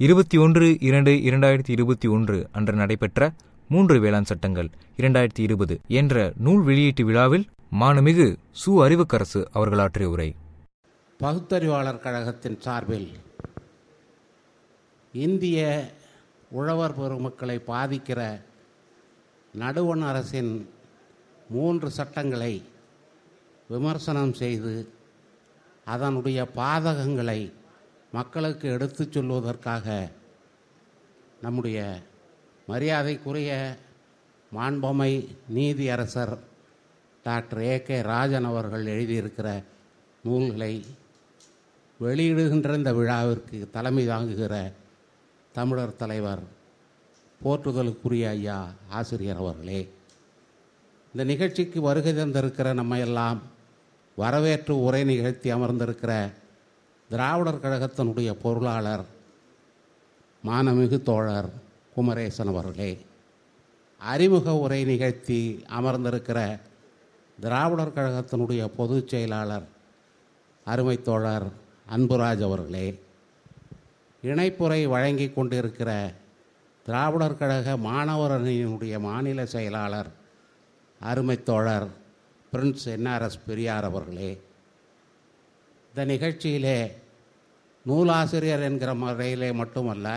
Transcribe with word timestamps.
இருபத்தி 0.00 0.36
ஒன்று 0.38 0.76
இரண்டு 0.80 1.10
இரண்டாயிரத்தி 1.10 1.70
இருபத்தி 1.70 2.08
ஒன்று 2.08 2.48
அன்று 2.52 2.72
நடைபெற்ற 2.72 3.22
மூன்று 3.70 4.00
வேளாண் 4.00 4.22
சட்டங்கள் 4.22 4.68
இரண்டாயிரத்தி 4.96 5.38
இருபது 5.38 5.80
என்ற 5.88 6.32
நூல் 6.36 6.62
வெளியீட்டு 6.62 7.04
விழாவில் 7.04 7.46
மாண்புமிகு 7.80 8.26
சு 8.64 8.72
அறிவுக்கரசு 8.84 9.44
அவர்கள் 9.52 9.78
ஆற்றிய 9.78 10.08
உரை. 10.08 10.28
பகுத்தறிவாளர் 11.20 12.00
கழகத்தின் 12.00 12.60
சார்பில் 12.60 13.08
இந்திய 15.14 15.58
உழவர் 16.50 16.94
பெருமக்களை 16.94 17.58
பாதிக்கிற 17.66 18.20
நடுவண் 19.54 20.02
அரசின் 20.02 20.52
மூன்று 21.48 21.90
சட்டங்களை 21.90 22.54
விமர்சனம் 23.68 24.32
செய்து 24.32 24.74
அதனுடைய 25.86 26.48
பாதகங்களை 26.56 27.40
மக்களுக்கு 28.12 28.66
எடுத்துச் 28.68 29.14
சொல்வதற்காக 29.16 29.86
நம்முடைய 31.42 31.78
மரியாதைக்குரிய 32.68 33.50
மாண்பமை 34.52 35.12
நீதியரசர் 35.54 36.34
டாக்டர் 37.24 37.60
ஏ 37.62 37.74
கே 37.82 37.96
ராஜன் 38.02 38.44
அவர்கள் 38.44 38.84
எழுதியிருக்கிற 38.86 39.48
நூல்களை 40.24 40.72
வெளியிடுகின்ற 42.00 42.74
இந்த 42.74 42.92
விழாவிற்கு 42.94 43.58
தலைமை 43.70 44.04
தாங்குகிற 44.06 44.54
தமிழர் 45.54 45.94
தலைவர் 45.96 46.44
போற்றுதலுக்குரிய 47.40 48.26
ஐயா 48.30 48.58
ஆசிரியர் 48.90 49.36
அவர்களே 49.36 49.80
இந்த 51.14 51.24
நிகழ்ச்சிக்கு 51.24 51.78
வருகை 51.80 52.12
தந்திருக்கிற 52.12 52.72
நம்ம 52.72 52.98
எல்லாம் 52.98 53.38
வரவேற்று 54.18 54.74
உரை 54.80 55.02
நிகழ்த்தி 55.04 55.48
அமர்ந்திருக்கிற 55.52 56.12
திராவிடர் 57.10 57.62
கழகத்தினுடைய 57.62 58.30
பொருளாளர் 58.42 59.04
மானமிகு 60.44 60.98
தோழர் 61.02 61.48
குமரேசன் 61.94 62.50
அவர்களே 62.52 62.90
அறிமுக 64.00 64.48
உரை 64.54 64.80
நிகழ்த்தி 64.84 65.38
அமர்ந்திருக்கிற 65.68 66.40
திராவிடர் 67.38 67.94
கழகத்தினுடைய 67.94 68.62
பொதுச் 68.76 69.08
செயலாளர் 69.08 69.66
அருமை 70.66 70.96
தோழர் 71.02 71.46
அன்புராஜ் 71.90 72.42
அவர்களே 72.42 72.86
இணைப்புரை 74.22 74.80
வழங்கி 74.86 75.28
கொண்டிருக்கிற 75.28 75.90
திராவிடர் 76.86 77.38
கழக 77.38 77.76
மாணவர் 77.78 78.34
அணியினுடைய 78.36 78.98
மாநில 79.00 79.46
செயலாளர் 79.46 80.10
அருமை 81.00 81.38
தோழர் 81.42 81.88
பிரின்ஸ் 82.52 82.86
என்ஆர்எஸ் 82.88 83.44
பெரியார் 83.46 83.84
அவர்களே 83.84 84.30
இந்த 85.98 86.10
நிகழ்ச்சியிலே 86.10 86.76
நூலாசிரியர் 87.86 88.60
என்கிற 88.66 88.90
முறையிலே 88.94 89.46
மட்டுமல்ல 89.52 90.08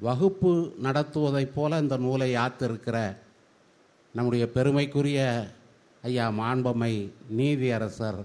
வகுப்பு 0.00 0.52
நடத்துவதைப் 0.82 1.52
போல 1.54 1.80
இந்த 1.80 1.96
நூலை 1.96 2.28
யாத்திருக்கிற 2.30 2.96
நம்முடைய 4.14 4.44
பெருமைக்குரிய 4.54 5.18
ஐயா 6.04 6.26
மாண்பமை 6.38 6.90
நீதியரசர் 7.36 8.20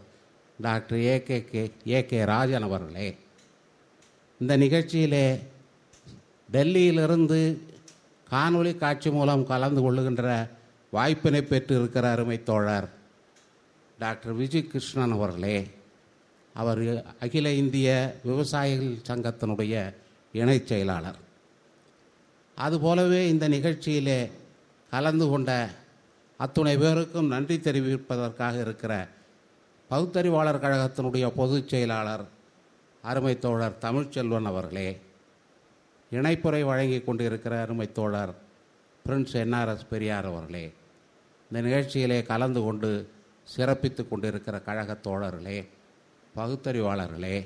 doctor 0.59 0.99
A 1.03 1.15
K 1.23 1.39
K 1.43 1.63
A 1.87 1.99
K 2.03 2.21
Rajan 2.25 2.67
அவர்களே 2.67 3.07
இந்த 4.41 4.55
நிகழ்ச்சியிலே 4.57 5.25
டெல்லியிலிருந்து 6.49 7.41
காணொளி 8.27 8.73
காட்சி 8.77 9.11
மூலம் 9.11 9.43
கலந்து 9.43 9.83
கொள்ளுகின்ற 9.83 10.29
வாய்ப்பினை 10.93 11.41
பெற்று 11.43 11.75
இருக்கிற 11.75 12.05
அருமை 12.11 12.39
தோழர் 12.43 12.89
டாக்டர் 13.99 14.33
விஜய் 14.33 14.67
கிருஷ்ணன் 14.67 15.17
அவர்களே 15.17 15.57
அவர் 16.53 17.03
அகில 17.19 17.51
இந்திய 17.53 18.17
விவசாயிகள் 18.23 19.01
சங்கத்தினுடைய 19.09 19.93
இணைச் 20.33 20.65
செயலாளர். 20.65 21.19
அதுபோலவே 22.57 23.29
இந்த 23.29 23.49
நிகழ்ச்சியிலே 23.49 24.29
கலந்து 24.91 25.29
கொண்ட 25.29 25.69
அத்துணை 26.37 26.77
பேருக்கும் 26.77 27.27
நன்றி 27.27 27.59
தெரிவிப்பதற்காக 27.59 28.59
இருக்கிற 28.59 29.07
பகுத்தறிவாளர் 29.91 30.59
கழகத்தினுடைய 30.59 31.31
பொதுச் 31.35 31.67
செயலாளர் 31.67 32.25
அருமை 33.03 33.39
தோழர் 33.39 33.77
தமிழ்ச்செல்வன் 33.81 34.45
அவர்களே 34.45 34.99
இணைப்புரை 36.11 36.65
வழங்கி 36.65 37.03
கொண்டிருக்கிற 37.03 37.61
அருமை 37.61 37.91
தோழர் 37.91 38.33
பிரின்ஸ் 39.05 39.35
என்ஆர்எஸ் 39.35 39.89
பெரியார் 39.89 40.25
அவர்களே 40.25 40.73
இந்த 41.51 41.61
நிகழ்ச்சியிலே 41.61 42.25
கலந்து 42.25 42.61
கொண்டு 42.61 43.09
சிறப்பித்து 43.47 44.07
கொண்டிருக்கிற 44.07 44.59
கழக 44.59 44.93
தோழர்களே 44.93 45.67
பகுத்தறிவாளர்களே 46.35 47.45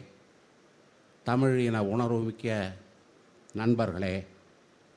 தமிழ் 1.23 1.59
இன 1.59 1.81
உணர்வுமிக்க 1.81 2.71
நண்பர்களே 3.53 4.25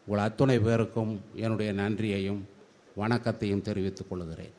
உங்கள் 0.07 0.25
அத்துணை 0.25 0.59
பேருக்கும் 0.59 1.21
என்னுடைய 1.35 1.73
நன்றியையும் 1.73 2.49
வணக்கத்தையும் 2.95 3.63
தெரிவித்துக் 3.63 4.09
கொள்கிறேன். 4.09 4.53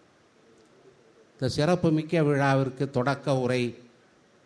இந்த 1.32 1.50
சிறப்புமிக்க 1.50 2.24
விழாவிற்கு 2.24 2.90
தொடக்க 2.90 3.36
உரை 3.38 3.78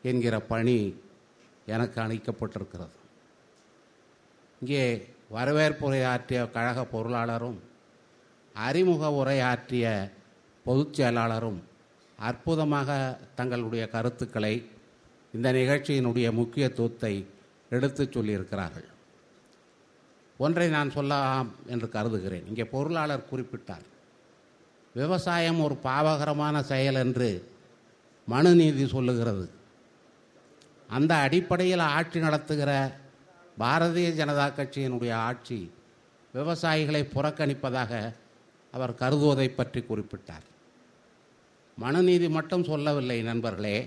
என்கிற 0.04 0.40
பணி 0.40 0.96
எனக்கு 1.66 2.02
அளிக்கப்பட்டிருக்கிறது. 2.02 2.98
இங்கே 4.62 5.08
வரவேற்புரை 5.34 6.06
ஆற்றிய 6.06 6.48
கழக 6.48 6.88
பொருளாளரும் 6.94 7.60
அறிமுக 8.54 9.12
உரையாற்றிய 9.12 10.12
பொதுச் 10.64 11.02
செயலாளரும் 11.02 11.60
அற்புதமாக 12.30 12.90
தங்களுடைய 13.36 13.84
கருத்துக்களை 13.94 14.56
இந்த 15.34 15.48
நிகழ்ச்சியினுடைய 15.52 16.28
முக்கியத்துவத்தை 16.40 17.14
எடுத்துச் 17.70 18.14
சொல்லியிருக்கிறார்கள். 18.18 18.88
ஒன்றை 20.38 20.68
நான் 20.70 20.94
சொல்லலாம் 20.98 21.50
என்று 21.68 21.88
கருதுகிறேன். 21.90 22.48
இங்கே 22.48 22.66
பொருளாளர் 22.74 23.30
குறிப்பிட்டார். 23.32 23.86
விவசாயம் 24.96 25.60
ஒரு 25.66 25.76
பாவகரமான 25.88 26.64
செயல் 26.72 27.00
என்று 27.06 27.30
மனுநீதி 28.28 28.86
சொல்லுகிறது. 28.88 29.46
அந்த 30.90 31.14
அடிப்படையில் 31.26 31.84
ஆட்சி 31.98 32.20
நடத்துகிற 32.20 32.72
பாரதிய 33.60 34.10
ஜனதா 34.20 34.48
கட்சியினுடைய 34.58 35.14
ஆட்சி 35.30 35.60
விவசாயிகளை 36.34 37.02
புறக்கணிப்பதாக 37.16 37.92
அவர் 38.74 39.00
கருதுவதை 39.02 39.48
பற்றி 39.50 39.82
குறிப்பிட்டார். 39.90 40.48
மனுநீதி 41.78 42.30
மட்டும் 42.30 42.64
சொல்லவில்லை 42.64 43.22
நண்பர்களே. 43.22 43.78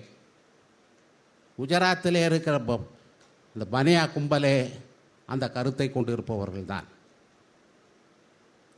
குஜராத்திலே 1.58 2.24
இருக்கிற 2.24 2.56
இந்த 3.56 3.66
பனியா 3.72 4.02
கும்பலே 4.14 4.56
அந்த 5.26 5.44
கருத்தை 5.50 5.86
கொண்டிருப்பவர்கள் 5.90 6.64
தான் 6.64 6.88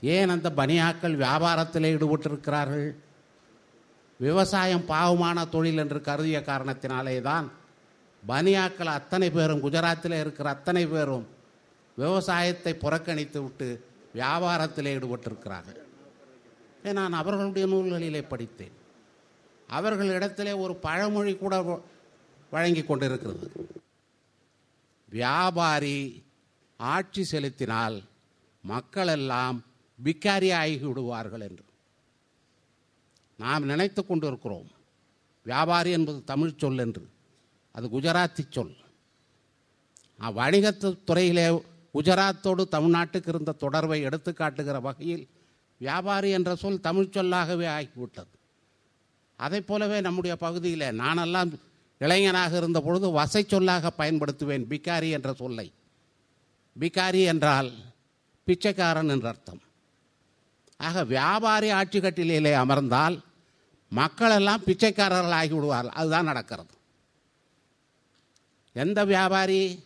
ஏன் 0.02 0.28
அந்த 0.28 0.48
பனியாக்கள் 0.50 1.14
வியாபாரத்தில் 1.24 1.88
ஈடுபட்டிருக்கிறார்கள்? 1.92 2.88
விவசாயம் 4.20 4.84
பாவமான 4.88 5.46
தொழில் 5.54 5.80
என்று 5.82 6.00
கருதிய 6.00 6.38
காரணத்தினாலே 6.50 7.20
தான் 7.20 7.46
பனியாக்கள் 8.28 8.96
அத்தனை 8.98 9.30
பேரும் 9.30 9.62
குஜராத்தில் 9.64 10.20
இருக்கிற 10.20 10.48
அத்தனை 10.50 10.86
பேரும் 10.86 11.26
விவசாயத்தை 11.96 12.72
புறக்கணித்து 12.74 13.42
விட்டு 13.42 13.68
வியாபாரத்தில் 14.14 14.90
ஈடுபட்டிருக்கிறார்கள். 14.94 15.80
நான் 16.92 17.12
அவர்களுடைய 17.12 17.66
நூல்களிலே 17.66 18.22
படித்தேன். 18.28 18.74
அவர்களிடத்திலே 19.71 20.59
ஒரு 20.59 20.77
பழமொழி 20.77 21.37
கூட 21.37 21.62
வ- 21.62 21.82
வழங்கி 22.50 22.82
கொண்டிருக்கிறது. 22.82 23.50
வியாபாரி 25.09 26.25
ஆட்சி 26.77 27.25
செலுத்தினால் 27.25 28.03
மக்களெல்லாம் 28.62 29.65
பிக்காரி 30.04 30.54
ஆகி 30.54 30.77
விடுவார்கள் 30.77 31.41
என்று 31.41 31.65
நாம் 33.37 33.65
நினைத்து 33.65 34.06
கொண்டிருக்கிறோம். 34.06 34.71
வியாபாரி 35.43 35.91
என்பது 35.91 36.25
தமிழ் 36.25 36.54
சொல் 36.56 36.78
என்று. 36.78 37.09
அது 37.72 37.88
குஜராத்தி 37.88 38.38
சொல். 38.50 38.77
வணிகத்து 40.19 41.04
துறையிலே 41.04 41.62
குஜராத்தோடு 41.95 42.65
தமிழ்நாட்டுக்கு 42.71 43.28
இருந்த 43.28 43.53
தொடர்பை 43.53 44.01
எடுத்து 44.01 44.33
காட்டுகிற 44.33 44.80
வகையில் 44.80 45.28
வியாபாரி 45.78 46.30
என்ற 46.30 46.54
சொல் 46.54 46.80
தமிழ் 46.80 47.10
சொல்லாகவே 47.10 47.66
ஆகிவிட்டது. 47.66 48.34
அதை 49.36 49.60
போலவே 49.60 50.00
நம்முடைய 50.00 50.36
பகுதியில் 50.36 50.80
நானெல்லாம் 50.80 51.53
இளைஞனாக 51.98 52.56
இருந்த 52.56 52.80
பொழுது 52.80 53.10
வசை 53.10 53.44
சொல்லாக 53.48 53.92
பயன்படுத்துவேன் 53.98 54.65
பிக்காரி 54.71 55.10
என்ற 55.10 55.33
சொல்லை. 55.33 55.72
பிக்காரி 56.80 57.24
என்றால் 57.24 57.72
பிச்சைக்காரன் 58.44 59.09
என்ற 59.09 59.28
அர்த்தம். 59.28 59.62
ஆக 60.77 61.04
வியாபாரி 61.04 61.71
ஆட்சி 61.71 62.00
கட்டிலே 62.00 62.54
அமர்ந்தால் 62.54 63.21
மக்களெல்லாம் 63.88 64.65
பிச்சைக்காரர்கள் 64.66 65.38
ஆகிவிடுவார்கள் 65.41 65.98
அதுதான் 66.00 66.24
நடக்கிறது. 66.24 66.74
எந்த 68.72 69.04
வியாபாரி? 69.04 69.84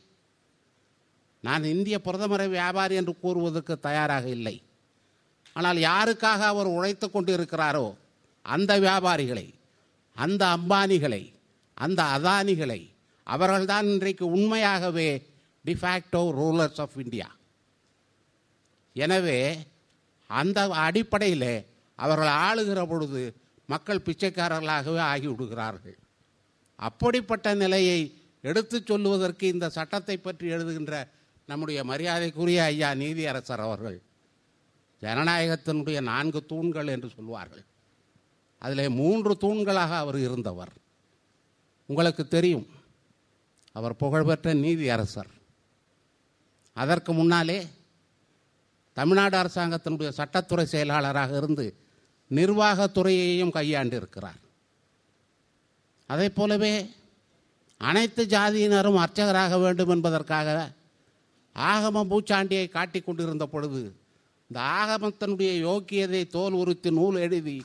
நான் 1.41 1.65
இந்திய 1.65 2.01
பிரதமரை 2.05 2.49
வியாபாரி 2.49 2.95
என்று 2.95 3.19
கூறுவதற்கு 3.21 3.79
தயாராக 3.79 4.29
இல்லை. 4.29 4.63
ஆனால் 5.53 5.77
யாருக்காக 5.77 6.41
அவர் 6.53 6.67
உழைத்து 6.67 7.11
கொண்டு 7.11 7.37
இருக்கிறாரோ 7.37 7.95
அந்த 8.43 8.81
வியாபாரிகளை 8.81 9.55
அந்த 10.17 10.43
அம்பானிகளை 10.57 11.33
அந்த 11.75 12.03
அதானிகளை 12.03 12.91
அவர்கள்தான் 13.25 13.87
இன்றைக்கு 13.87 14.27
உண்மையாகவே 14.27 15.27
டிஃபேக்டோ 15.65 16.23
ரூலர்ஸ் 16.41 16.81
ஆஃப் 16.81 16.99
இந்தியா 16.99 17.29
எனவே 18.93 19.67
அந்த 20.27 20.69
அடிப்படையில் 20.69 21.67
அவர்கள் 21.95 22.27
ஆளுகிற 22.27 22.89
பொழுது 22.89 23.37
மக்கள் 23.67 24.05
பிச்சைக்காரர்களாகவே 24.07 25.01
ஆகிவிடுகிறார்கள். 25.13 25.99
அப்படிப்பட்ட 26.77 27.55
நிலையை 27.55 28.01
எடுத்துச் 28.41 28.87
சொல்லுவதற்கு 28.87 29.47
இந்த 29.47 29.69
சட்டத்தை 29.69 30.17
பற்றி 30.17 30.51
எழுதுகின்ற 30.51 31.09
நம்முடைய 31.47 31.85
மரியாதைக்குரிய 31.85 32.63
ஐயா 32.63 32.91
நீதியரசர் 32.93 33.65
அவர்கள் 33.67 34.03
ஜனநாயகத்தினுடைய 35.03 36.01
நான்கு 36.01 36.47
தூண்கள் 36.47 36.87
என்று 36.87 37.09
சொல்வார்கள். 37.17 37.65
அதில் 38.63 38.91
மூன்று 38.91 39.33
தூண்களாக 39.41 39.93
அவர் 39.97 40.19
இருந்தவர். 40.19 40.73
உங்களுக்கு 41.89 42.29
தெரியும் 42.29 42.67
அவர் 43.77 43.97
புகழ்பெற்ற 43.97 44.55
நீதியரசர் 44.55 45.31
அதற்கு 46.77 47.13
முன்னாலே 47.13 47.59
தமிழ்நாடு 48.97 49.37
அரசாங்கத்தினுடைய 49.37 50.11
சட்டத்துறை 50.17 50.65
செயலாளராக 50.65 51.37
இருந்து 51.37 51.67
நிர்வாகத்துறையையும் 52.31 53.51
கையாண்டு 53.51 53.97
இருக்கிறார் 53.97 54.41
அதே 56.11 56.29
போலவே 56.29 56.73
அனைத்து 57.81 58.23
ஜாதியினரும் 58.25 59.01
அர்ச்சகராக 59.01 59.59
வேண்டும் 59.59 59.89
என்பதற்காக 59.89 60.49
ஆகம 61.57 62.03
பூச்சாண்டியை 62.11 62.69
காட்டி 62.69 63.01
கொண்டிருந்த 63.01 63.47
பொழுது 63.47 63.83
இந்த 64.51 64.59
ஆகமத்தினுடைய 64.79 65.53
யோக்கியதை 65.67 66.23
தோல் 66.29 66.53
உறுத்தி 66.53 66.91
நூல் 66.91 67.17
எழுதி 67.17 67.57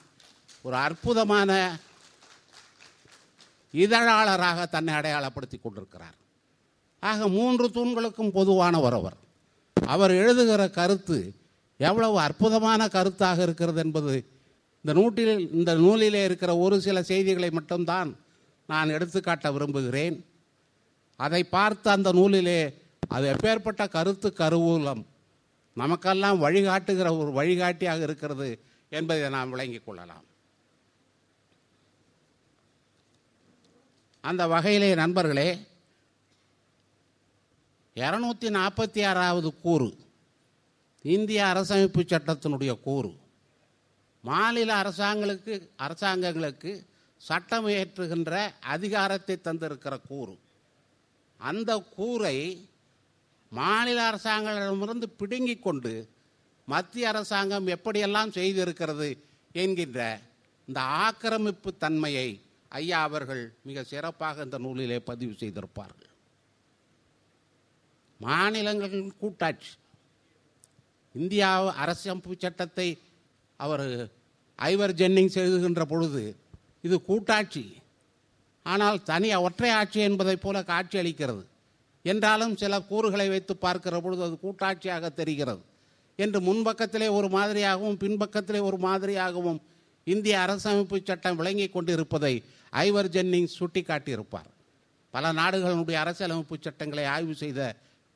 ஒரு 0.65 0.75
அற்புதமான 0.75 1.79
இதழாளராக 3.71 4.65
தன்னை 4.65 4.93
அடையாளப்படுத்தி 4.93 5.57
கொண்டிருக்கிறார். 5.61 6.15
ஆக 6.99 7.27
மூன்று 7.27 7.67
தூண்களுக்கும் 7.67 8.31
பொதுவானவர் 8.31 8.97
அவர். 8.99 9.17
அவர் 9.87 10.11
எழுதுகிற 10.11 10.69
கருத்து 10.69 11.33
எவ்வளவு 11.77 12.19
அற்புதமான 12.19 12.85
கருத்தாக 12.85 13.41
இருக்கிறது 13.41 13.81
என்பது 13.83 14.25
இந்த 14.81 14.99
நூட்டில் 14.99 15.53
இந்த 15.53 15.75
நூலிலே 15.75 16.23
இருக்கிற 16.23 16.57
ஒரு 16.57 16.81
சில 16.81 17.03
செய்திகளை 17.03 17.49
மட்டும்தான் 17.49 18.17
நான் 18.67 18.89
எடுத்துக்காட்ட 18.89 19.51
விரும்புகிறேன். 19.51 20.25
அதை 21.15 21.43
பார்த்து 21.43 21.89
அந்த 21.89 22.13
நூலிலே 22.13 22.61
அது 23.07 23.33
எப்பேற்பட்ட 23.33 23.89
கருத்து 23.89 24.33
கருவூலம் 24.37 25.03
நமக்கெல்லாம் 25.73 26.41
வழிகாட்டுகிற 26.43 27.17
ஒரு 27.17 27.31
வழிகாட்டியாக 27.31 28.03
இருக்கிறது 28.03 28.59
என்பதை 28.89 29.29
நாம் 29.29 29.49
விளங்கிக் 29.49 29.85
கொள்ளலாம். 29.85 30.25
அந்த 34.29 34.47
வகையிலே 34.47 34.95
நண்பர்களே 34.95 35.49
இரநூத்தி 37.95 38.47
நாற்பத்தி 38.57 39.01
ஆறாவது 39.05 39.49
கூறு 39.61 39.89
இந்திய 41.01 41.43
அரசமைப்பு 41.45 42.01
சட்டத்தினுடைய 42.01 42.73
கூறு. 42.79 43.11
மாநில 44.21 44.69
அரசாங்களுக்கு 44.81 45.53
அரசாங்கங்களுக்கு 45.77 46.71
சட்டம் 47.17 47.67
இயற்றுகின்ற 47.67 48.33
அதிகாரத்தை 48.75 49.35
தந்திருக்கிற 49.43 49.95
கூறு. 50.07 50.35
அந்த 51.37 51.71
கூரை 51.95 52.37
மாநில 53.49 53.99
அரசாங்கங்களிடமிருந்து 54.09 55.07
பிடுங்கிக் 55.17 55.63
கொண்டு 55.63 55.93
மத்திய 56.65 57.07
அரசாங்கம் 57.07 57.67
எப்படியெல்லாம் 57.67 58.35
செய்திருக்கிறது 58.37 59.09
என்கின்ற 59.51 60.19
இந்த 60.67 60.79
ஆக்கிரமிப்பு 60.81 61.69
தன்மையை 61.77 62.29
ஐயா 62.69 63.01
அவர்கள் 63.01 63.53
மிக 63.61 63.83
சிறப்பாக 63.83 64.43
இந்த 64.43 64.57
நூலிலே 64.57 64.99
பதிவு 64.99 65.33
செய்திருப்பார்கள். 65.39 66.11
மாநிலங்களின் 68.17 69.17
கூட்டாட்சி. 69.17 69.69
இந்தியா 71.13 71.75
அரசமைப்பு 71.85 72.37
சட்டத்தை 72.37 72.97
அவர் 73.57 74.09
ஐவர் 74.55 74.93
ஜென்னிங்ஸ் 74.93 75.39
எழுதுகின்ற 75.43 75.81
பொழுது 75.81 76.35
இது 76.81 77.01
கூட்டாட்சி. 77.01 77.81
ஆனால் 78.63 79.03
தனி 79.03 79.35
ஒற்றை 79.35 79.69
ஆட்சி 79.69 79.99
என்பதைப் 79.99 80.41
போல 80.41 80.63
காட்சி 80.63 80.99
அளிக்கிறது. 80.99 81.45
என்றாலும் 82.03 82.57
சில 82.57 82.81
கூறுகளை 82.81 83.29
வைத்து 83.29 83.55
பார்க்கிற 83.55 84.01
பொழுது 84.01 84.23
அது 84.23 84.37
கூட்டாட்சியாக 84.43 85.13
தெரிகிறது. 85.13 85.61
என்று 86.15 86.39
முன்பக்கத்திலே 86.39 87.11
ஒரு 87.11 87.27
மாதிரியாகவும் 87.27 87.97
பின்பக்கத்திலே 87.99 88.61
ஒரு 88.61 88.77
மாதிரியாகவும் 88.77 89.59
இந்திய 90.13 90.35
அரசமைப்பு 90.45 90.97
சட்டம் 91.09 91.39
விளங்கி 91.39 91.67
கொண்டிருப்பதை 91.69 92.33
ஐவர் 92.83 93.09
ஜென்னிங்ஸ் 93.15 93.57
சுட்டிக்காட்டியிருப்பார். 93.59 94.49
பல 95.13 95.31
நாடுகளுடைய 95.39 95.97
அரசியலமைப்பு 96.03 96.55
சட்டங்களை 96.65 97.05
ஆய்வு 97.15 97.35
செய்த 97.43 97.59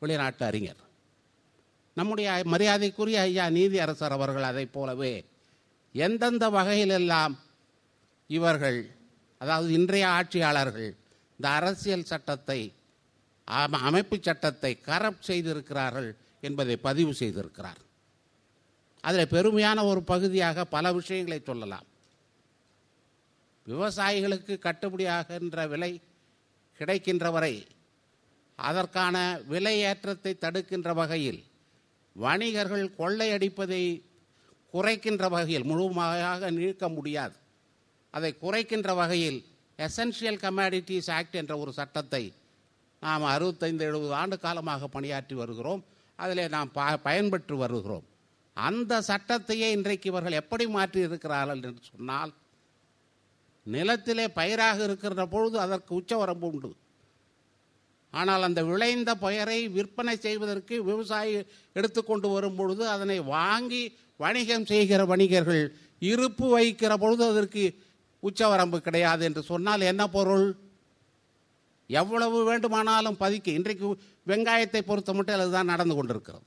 வெளிநாட்டு 0.02 0.44
அறிஞர். 0.50 0.82
நம்முடைய 1.98 2.30
மரியாதைக்குரிய 2.54 3.20
ஐயா 3.22 3.46
நீதி 3.58 3.78
அரசர் 3.86 4.16
அவர்கள் 4.18 4.50
அதைப் 4.50 4.74
போலவே 4.76 5.14
எந்தெந்த 5.96 6.46
வகையிலெல்லாம் 6.58 7.34
இவர்கள் 8.30 8.80
அதாவது 9.42 9.70
இன்றைய 9.80 10.06
ஆட்சியாளர்கள் 10.18 10.90
இந்த 11.40 11.48
அரசியல் 11.60 12.10
சட்டத்தை 12.12 12.60
அமைப்பு 13.90 14.18
சட்டத்தை 14.28 14.72
கரப்ட் 14.88 15.30
செய்திருக்கிறார்கள் 15.30 16.10
என்பதை 16.48 16.76
பதிவு 16.88 17.14
செய்திருக்கிறார். 17.22 17.80
அதில் 19.04 19.32
பெருமையான 19.34 19.84
ஒரு 19.86 20.02
பகுதியாக 20.04 20.66
பல 20.66 20.86
விஷயங்களை 20.94 21.40
சொல்லலாம். 21.42 21.86
விவசாயிகளுக்கு 23.68 24.54
கட்டுப்படியாகின்ற 24.66 25.68
விலை 25.68 25.92
கிடைக்கின்ற 26.80 27.32
வரை 27.32 27.68
அதற்கான 28.60 29.16
விலை 29.48 29.76
ஏற்றத்தை 29.82 30.34
தடுக்கின்ற 30.38 30.94
வகையில் 30.94 31.42
வணிகர்கள் 32.16 32.86
கொள்ளையடிப்பதை 32.98 33.84
குறைக்கின்ற 34.74 35.26
வகையில் 35.30 35.64
முழுமையாக 35.64 36.50
நீக்க 36.52 36.90
முடியாது. 36.90 37.36
அதை 38.12 38.32
குறைக்கின்ற 38.42 38.90
வகையில் 38.96 39.40
எசென்ஷியல் 39.80 40.42
கமாடிட்டிஸ் 40.46 41.12
ஆக்ட் 41.18 41.40
என்ற 41.42 41.54
ஒரு 41.58 41.72
சட்டத்தை 41.74 42.24
நாம் 43.00 43.24
அறுபத்தைந்து 43.24 43.86
எழுபது 43.86 44.14
ஆண்டு 44.14 44.40
காலமாக 44.40 44.88
பணியாற்றி 44.88 45.36
வருகிறோம். 45.36 45.84
அதில் 46.16 46.54
நாம் 46.56 46.72
ப 46.72 46.80
பயன்பெற்று 47.04 47.56
வருகிறோம். 47.58 48.06
அந்த 48.68 48.94
சட்டத்தையே 49.08 49.68
இன்றைக்கு 49.78 50.08
இவர்கள் 50.12 50.40
எப்படி 50.42 50.66
மாற்றி 50.76 51.00
இருக்கிறார்கள் 51.08 51.64
என்று 51.70 51.84
சொன்னால் 51.92 52.32
நிலத்திலே 53.66 54.26
பயிராக 54.38 54.78
இருக்கிற 54.88 55.26
பொழுது 55.34 55.58
அதற்கு 55.66 55.92
உச்சவரம்பு 56.00 56.48
உண்டு. 56.52 56.70
ஆனால் 58.14 58.46
அந்த 58.48 58.62
விளைந்த 58.70 59.12
பயிரை 59.24 59.58
விற்பனை 59.76 60.16
செய்வதற்கு 60.26 60.76
விவசாயி 60.84 61.34
எடுத்துக்கொண்டு 61.80 62.28
வரும் 62.30 62.58
பொழுது 62.60 62.84
அதனை 62.96 63.18
வாங்கி 63.36 63.84
வணிகம் 64.24 64.70
செய்கிற 64.72 65.02
வணிகர்கள் 65.12 65.64
இருப்பு 66.12 66.46
வைக்கிற 66.56 66.94
பொழுது 67.04 67.24
அதற்கு 67.32 67.64
உச்சவரம்பு 68.24 68.78
கிடையாது 68.88 69.24
என்று 69.30 69.42
சொன்னால் 69.52 69.90
என்ன 69.92 70.04
பொருள்? 70.18 70.48
எவ்வளவு 71.90 72.40
வேண்டுமானாலும் 72.50 73.20
பதிக்க 73.20 73.48
இன்றைக்கு 73.60 73.88
வெங்காயத்தை 74.28 74.82
பொறுத்த 74.90 75.14
மட்டும் 75.14 75.38
அதுதான் 75.40 75.72
நடந்து 75.74 75.96
கொண்டிருக்கிறது. 75.96 76.46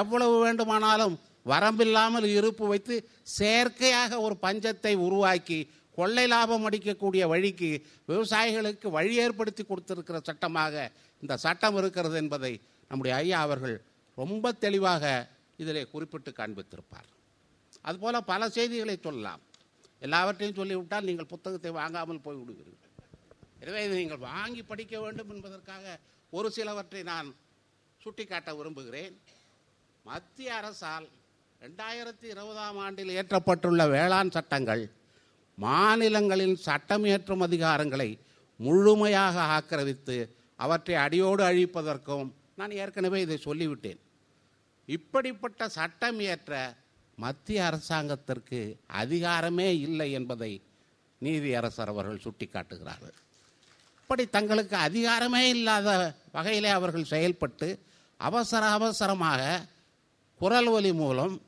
எவ்வளவு 0.00 0.36
வேண்டுமானாலும் 0.44 1.16
வரம்பில்லாமல் 1.52 2.26
இருப்பு 2.38 2.64
வைத்து 2.70 2.94
செயற்கையாக 3.38 4.20
ஒரு 4.26 4.34
பஞ்சத்தை 4.44 4.94
உருவாக்கி 5.06 5.58
கொள்ளை 5.98 6.24
லாபம் 6.32 6.66
அடிக்கக்கூடிய 6.68 7.22
வழிக்கு 7.32 7.70
விவசாயிகளுக்கு 8.10 8.88
வழி 8.96 9.14
ஏற்படுத்தி 9.24 9.62
கொடுத்திருக்கிற 9.64 10.18
சட்டமாக 10.28 10.74
இந்த 11.22 11.36
சட்டம் 11.44 11.78
இருக்கிறது 11.80 12.16
என்பதை 12.22 12.52
நம்முடைய 12.90 13.14
ஐயா 13.22 13.38
அவர்கள் 13.46 13.76
ரொம்ப 14.18 14.52
தெளிவாக 14.64 15.04
இதிலே 15.62 15.82
குறிப்பிட்டு 15.92 16.30
காண்பித்திருப்பார். 16.38 17.08
அதுபோல 17.88 18.20
பல 18.30 18.42
செய்திகளை 18.56 18.96
சொல்லலாம். 19.06 19.42
எல்லாவற்றையும் 20.02 20.58
சொல்லிவிட்டால் 20.60 21.08
நீங்கள் 21.08 21.30
புத்தகத்தை 21.32 21.70
வாங்காமல் 21.78 22.24
போய்விடுவீர்கள். 22.26 22.76
எனவே 23.62 23.80
இதை 23.86 23.96
நீங்கள் 24.02 24.22
வாங்கி 24.30 24.62
படிக்க 24.70 24.94
வேண்டும் 25.04 25.32
என்பதற்காக 25.34 25.98
ஒரு 26.32 26.48
சிலவற்றை 26.56 27.02
நான் 27.12 27.28
சுட்டிக்காட்ட 28.00 28.50
விரும்புகிறேன். 28.58 29.16
மத்திய 30.04 30.50
அரசால் 30.54 31.06
ரெண்டாயிரத்தி 31.60 32.26
இருபதாம் 32.34 32.78
ஆண்டில் 32.84 33.12
இயற்றப்பட்டுள்ள 33.14 33.82
வேளாண் 33.90 34.34
சட்டங்கள் 34.36 34.82
மாநிலங்களின் 35.58 36.56
சட்டம் 36.56 37.04
இயற்றும் 37.04 37.40
அதிகாரங்களை 37.40 38.08
முழுமையாக 38.60 39.36
ஆக்கிரமித்து 39.56 40.16
அவற்றை 40.56 40.94
அடியோடு 41.04 41.42
அழிப்பதற்கும் 41.44 42.28
நான் 42.54 42.76
ஏற்கனவே 42.82 43.18
இதை 43.20 43.38
சொல்லிவிட்டேன். 43.44 44.00
இப்படிப்பட்ட 44.88 45.68
சட்டம் 45.68 46.20
இயற்ற 46.20 46.52
மத்திய 47.18 47.64
அரசாங்கத்திற்கு 47.66 48.60
அதிகாரமே 49.02 49.68
இல்லை 49.86 50.08
என்பதை 50.12 50.52
நீதியரசர் 51.22 51.92
அவர்கள் 51.92 52.24
சுட்டிக்காட்டுகிறார்கள். 52.26 53.16
இப்படி 54.02 54.24
தங்களுக்கு 54.36 54.76
அதிகாரமே 54.88 55.42
இல்லாத 55.54 55.88
வகையிலே 56.36 56.70
அவர்கள் 56.78 57.12
செயல்பட்டு 57.14 57.68
அவசர 58.16 58.62
அவசரமாக 58.78 59.42
குரல் 60.38 60.66
ஒலி 60.66 60.92
மூலம் 60.92 61.40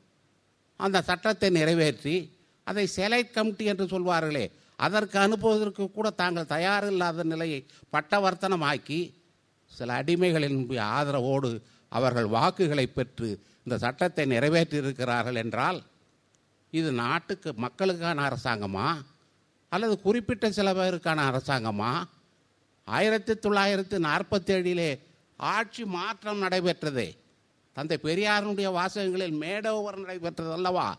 அந்த 0.76 1.02
சட்டத்தை 1.02 1.50
நிறைவேற்றி 1.50 2.38
அதை 2.64 2.88
செலக்ட் 2.96 3.30
கமிட்டி 3.30 3.64
என்று 3.64 3.84
சொல்வார்களே 3.84 4.50
அதற்கு 4.76 5.18
அனுப்புவதற்கு 5.18 5.90
கூட 5.90 6.10
தாங்கள் 6.10 6.46
தயாரில்லாத 6.46 7.24
நிலையை 7.24 7.66
பட்டவர்த்தனமாக்கி 7.92 9.14
சில 9.66 10.02
அடிமைகளின் 10.02 10.78
ஆதரவோடு 10.78 11.62
அவர்கள் 11.88 12.26
வாக்குகளை 12.26 12.86
பெற்று 12.86 13.42
இந்த 13.64 13.78
சட்டத்தை 13.78 14.24
நிறைவேற்றியிருக்கிறார்கள் 14.26 15.34
என்றால் 15.34 15.82
இது 16.70 16.92
நாட்டுக்கு 16.92 17.54
மக்களுக்கான 17.56 18.28
அரசாங்கமா? 18.28 19.02
அல்லது 19.68 20.00
குறிப்பிட்ட 20.00 20.50
சில 20.50 20.72
பேருக்கான 20.72 21.24
அரசாங்கமா? 21.30 22.04
ஆயிரத்தி 22.84 23.32
தொள்ளாயிரத்தி 23.32 23.98
நாற்பத்தேழிலே 23.98 25.00
ஆட்சி 25.36 25.84
மாற்றம் 25.84 26.42
நடைபெற்றதே. 26.42 27.16
தந்தை 27.72 27.98
பெரியாருடைய 28.02 28.68
வாசகங்களில் 28.72 29.40
மேடோவர் 29.40 29.96
நடைபெற்றது 29.96 30.52
அல்லவா? 30.52 30.96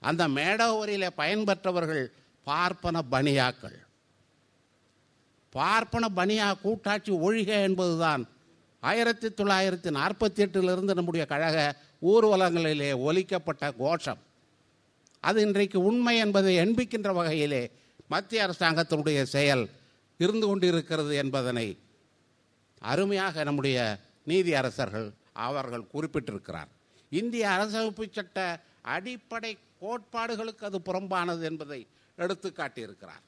அந்த 0.00 0.28
மேடோவரிலே 0.28 1.08
பயன்பெற்றவர்கள் 1.16 2.04
பார்ப்பன 2.44 3.02
பனியாக்கள் 3.10 3.78
பார்ப்பன 5.50 6.08
பனியா 6.16 6.60
கூட்டாட்சி 6.60 7.12
ஒழிக 7.12 7.46
என்பதுதான். 7.46 8.22
ஆயிரத்தி 8.80 9.28
தொள்ளாயிரத்தி 9.28 9.90
நாற்பத்தி 9.98 10.40
எட்டிலிருந்து 10.44 10.94
நம்முடைய 10.94 11.26
கழக 11.26 11.76
ஊர்வலங்களிலே 12.02 12.98
ஒலிக்கப்பட்ட 12.98 13.72
கோஷம். 13.72 14.18
அது 15.20 15.40
இன்றைக்கு 15.40 15.82
உண்மை 15.82 16.16
என்பதை 16.16 16.58
எண்பிக்கின்ற 16.58 17.12
வகையிலே 17.14 17.70
மத்திய 18.08 18.46
அரசாங்கத்தினுடைய 18.46 19.22
செயல் 19.22 19.70
இருந்து 20.16 20.46
கொண்டிருக்கிறது 20.46 21.14
என்பதனை 21.16 21.78
அருமையாக 22.78 23.44
நம்முடைய 23.44 23.78
நீதி 24.24 24.54
அரசர்கள் 24.54 25.12
அவர்கள் 25.34 25.90
குறிப்பிட்டிருக்கிறார். 25.94 26.70
இந்திய 27.10 27.48
அரசமைப்பு 27.48 28.12
சட்ட 28.12 28.60
அடிப்படை 28.82 29.58
கோட்பாடுகளுக்கு 29.80 30.64
அது 30.64 30.78
புறம்பானது 30.78 31.42
என்பதை 31.42 31.86
எடுத்து 32.16 32.52
காட்டியிருக்கிறார். 32.56 33.24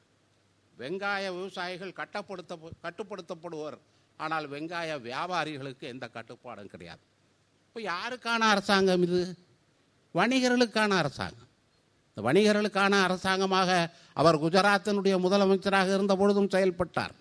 வெங்காய 0.78 1.32
விவசாயிகள் 1.32 1.92
கட்டப்படுத்த 1.92 2.58
கட்டுப்படுத்தப்படுவர். 2.82 3.78
ஆனால் 4.16 4.50
வெங்காய 4.50 5.00
வியாபாரிகளுக்கு 5.00 5.80
எந்த 5.80 6.08
கட்டுப்பாடும் 6.08 6.66
கிடையாது. 6.66 7.00
இப்போ 7.66 7.80
யாருக்கான 7.92 8.38
அரசாங்கம் 8.38 9.02
இது? 9.02 9.36
வணிகர்களுக்கான 10.14 10.90
அரசாங்கம். 10.96 11.48
இந்த 12.14 12.32
வணிகர்களுக்கான 12.32 13.02
அரசாங்கமாக 13.02 13.90
அவர் 14.12 14.40
குஜராத்தினுடைய 14.40 15.14
முதலமைச்சராக 15.24 15.94
இருந்த 15.94 16.16
பொழுதும் 16.16 16.48
செயல்பட்டார். 16.48 17.14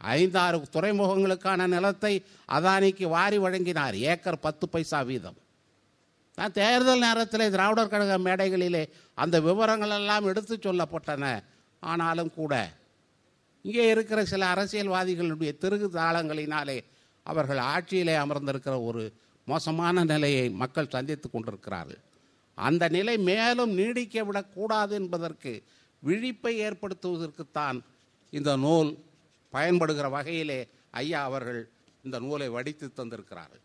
ஐந்தாறு 0.00 0.58
துறைமுகங்களுக்கான 0.72 1.66
நிலத்தை 1.66 2.24
அதானிக்கு 2.52 3.06
வாரி 3.08 3.38
வழங்கினார். 3.38 3.96
ஏக்கர் 4.12 4.44
பத்து 4.46 4.68
பைசா 4.68 5.02
வீதம். 5.02 5.38
நான் 6.36 6.52
தேர்தல் 6.52 6.98
நேரத்தில் 6.98 7.50
திராவிடர் 7.50 7.88
கழக 7.88 8.18
மேடைகளிலே 8.18 8.84
அந்த 9.14 9.40
விவரங்கள் 9.40 9.90
எல்லாம் 9.90 10.24
எடுத்து 10.24 10.56
சொல்லப்பட்டன. 10.56 11.42
ஆனாலும் 11.80 12.34
கூட 12.34 12.54
இங்கே 13.62 13.88
இருக்கிற 13.88 14.24
சில 14.24 14.54
அரசியல்வாதிகளுடைய 14.54 15.58
திருகு 15.58 15.90
தாளங்களினாலே 15.94 16.78
அவர்கள் 17.22 17.56
ஆட்சியிலே 17.56 18.14
அமர்ந்திருக்கிற 18.14 18.84
ஒரு 18.84 19.12
மோசமான 19.44 20.04
நிலையை 20.04 20.50
மக்கள் 20.50 20.88
சந்தித்து 20.88 21.30
கொண்டிருக்கிறார்கள். 21.30 22.00
அந்த 22.54 22.88
நிலை 22.88 23.18
மேலும் 23.18 23.70
நீடிக்க 23.70 24.24
விடக்கூடாது 24.24 24.94
என்பதற்கு 24.94 25.62
விழிப்பை 26.00 26.60
ஏற்படுத்துவதற்குத்தான் 26.60 27.80
இந்த 28.30 28.56
நூல் 28.56 28.90
பயன்படுகிற 29.54 30.06
வகையிலே 30.16 30.60
ஐயா 31.00 31.20
அவர்கள் 31.28 31.60
இந்த 32.04 32.16
நூலை 32.24 32.48
வடித்து 32.56 32.86
தந்திருக்கிறார்கள். 32.98 33.62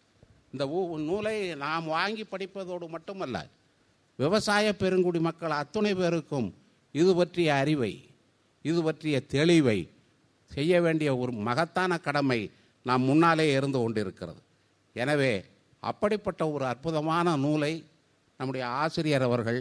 இந்த 0.53 0.65
நூலை 1.09 1.35
நாம் 1.65 1.85
வாங்கி 1.97 2.23
படிப்பதோடு 2.31 2.87
மட்டுமல்ல 2.95 3.37
விவசாய 4.19 4.67
பெருங்குடி 4.81 5.19
மக்கள் 5.19 5.59
அத்துணை 5.61 5.93
பேருக்கும் 6.01 6.49
இது 6.91 7.11
பற்றிய 7.15 7.49
அறிவை 7.61 7.93
இது 8.69 8.79
பற்றிய 8.83 9.15
தெளிவை 9.33 9.79
செய்ய 10.51 10.73
வேண்டிய 10.85 11.09
ஒரு 11.21 11.31
மகத்தான 11.47 11.97
கடமை 12.07 12.39
நாம் 12.85 13.07
முன்னாலே 13.09 13.45
இருந்து 13.57 13.79
கொண்டிருக்கிறது. 13.79 14.41
எனவே 14.95 15.33
அப்படிப்பட்ட 15.89 16.41
ஒரு 16.55 16.65
அற்புதமான 16.71 17.35
நூலை 17.45 17.73
நம்முடைய 18.39 18.63
ஆசிரியர் 18.81 19.25
அவர்கள் 19.27 19.59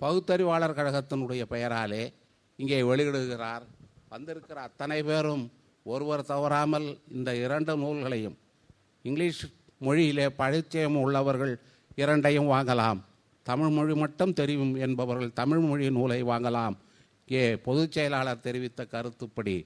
பகுத்தறிவாளர் 0.00 0.76
கழகத்தினுடைய 0.78 1.42
பெயராலே 1.52 2.02
இங்கே 2.58 2.78
வெளியிடுகிறார். 2.90 3.64
வந்திருக்கிற 4.14 4.60
அத்தனை 4.60 5.02
பேரும் 5.02 5.52
ஒருவர் 5.82 6.24
தவறாமல் 6.24 6.98
இந்த 7.12 7.30
இரண்டு 7.36 7.72
நூல்களையும் 7.76 8.36
இங்கிலீஷ் 9.02 9.40
மொழியிலே 9.80 10.26
பழிச்சயம் 10.38 10.98
உள்ளவர்கள் 11.04 11.54
இரண்டையும் 11.96 12.50
வாங்கலாம். 12.50 13.00
தமிழ் 13.42 13.68
மொழி 13.68 13.94
மட்டும் 13.94 14.32
தெரியும் 14.32 14.74
என்பவர்கள் 14.74 15.32
தமிழ் 15.32 15.58
மொழி 15.58 15.90
நூலை 15.90 16.24
வாங்கலாம். 16.24 16.76
ஏ 17.32 17.56
பொதுச் 17.56 17.92
செயலாளர் 17.92 18.44
தெரிவித்த 18.46 18.86
கருத்துப்படி 18.86 19.56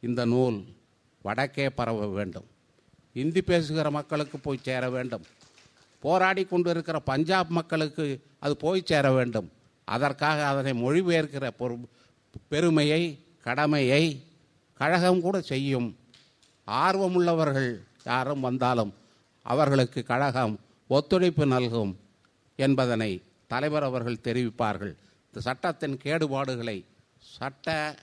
இந்த 0.00 0.24
நூல் 0.24 0.58
வடக்கே 1.22 1.70
பரவ 1.70 2.06
வேண்டும். 2.06 2.46
இந்தி 3.12 3.42
பேசுகிற 3.42 3.90
மக்களுக்கு 3.90 4.38
போய் 4.38 4.64
சேர 4.68 4.90
வேண்டும். 4.90 5.24
போராடி 6.00 6.44
கொண்டிருக்கிற 6.44 6.98
பஞ்சாப் 7.00 7.48
மக்களுக்கு 7.48 8.06
அது 8.38 8.56
போய் 8.56 8.88
சேர 8.92 9.12
வேண்டும். 9.12 9.50
அதற்காக 9.84 10.46
அதனை 10.46 10.72
மொழிபெயர்க்கிற 10.82 11.50
பொறு 11.58 11.76
பெருமையை 12.48 13.02
கடமையை 13.42 14.26
கழகம் 14.80 15.20
கூட 15.20 15.40
செய்யும். 15.40 15.96
ஆர்வமுள்ளவர்கள் 16.66 17.70
யாரும் 18.04 18.40
வந்தாலும் 18.40 18.94
அவர்களுக்கு 19.42 20.02
கழகம் 20.02 20.54
ஒத்துழைப்பு 20.88 21.46
நல்கும் 21.46 21.92
என்பதனை 22.56 23.22
தலைவர் 23.46 23.82
அவர்கள் 23.82 24.24
தெரிவிப்பார்கள். 24.24 24.94
இந்த 25.26 25.40
சட்டத்தின் 25.40 25.96
கேடுபாடுகளை 25.96 26.84
சட்ட 27.18 27.96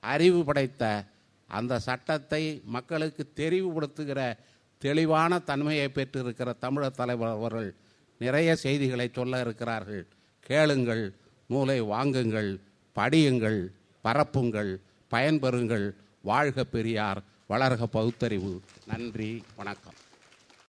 அறிவு 0.00 0.44
படைத்த 0.44 1.04
அந்த 1.48 1.78
சட்டத்தை 1.78 2.62
மக்களுக்கு 2.64 3.32
தெரிவுபடுத்துகிற 3.36 4.20
தெளிவான 4.78 5.38
தன்மையை 5.38 5.88
பெற்றிருக்கிற 5.88 6.52
தமிழர் 6.58 6.98
தலைவர் 7.00 7.28
அவர்கள் 7.28 7.74
நிறைய 8.18 8.56
செய்திகளை 8.56 9.10
சொல்ல 9.12 9.40
இருக்கிறார்கள். 9.40 10.06
கேளுங்கள் 10.40 11.04
நூலை 11.46 11.80
வாங்குங்கள் 11.80 12.50
படியுங்கள் 12.96 13.60
பரப்புங்கள் 14.06 14.80
பயன்பெறுங்கள். 15.10 15.90
வாழ்க 16.22 16.64
பெரியார் 16.64 17.22
வளர்க 17.48 17.84
பகுத்தறிவு. 17.84 18.60
நன்றி 18.86 19.44
வணக்கம். 19.56 19.92